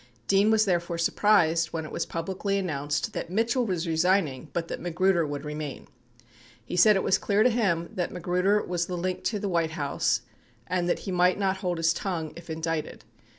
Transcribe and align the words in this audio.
88 0.25 0.27
Dean 0.29 0.49
was 0.49 0.65
therefore 0.65 0.97
surprised 0.97 1.67
when 1.67 1.85
it 1.85 1.91
was 1.91 2.07
publicly 2.07 2.57
announced 2.57 3.13
that 3.13 3.29
Mitchell 3.29 3.67
was 3.67 3.85
resigning 3.87 4.47
but 4.51 4.67
that 4.67 4.79
Ma 4.81 4.89
gruder 4.89 5.27
would 5.27 5.45
remain. 5.45 5.85
He 6.65 6.75
said 6.75 6.95
it 6.95 7.03
was 7.03 7.19
clear 7.19 7.43
to 7.43 7.51
him 7.51 7.91
that 7.93 8.11
Magruder 8.11 8.63
was 8.63 8.87
the 8.87 8.97
link 8.97 9.23
to 9.25 9.37
the 9.37 9.47
White 9.47 9.73
House 9.77 10.21
and 10.65 10.89
that 10.89 10.97
he 11.05 11.11
might 11.11 11.37
not 11.37 11.57
hold 11.57 11.77
his 11.77 11.93
tongue 11.93 12.33
if 12.35 12.49
indicted. 12.49 13.03